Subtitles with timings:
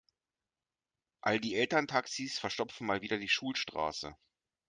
[1.21, 4.17] All die Elterntaxis verstopfen mal wieder die Schulstraße.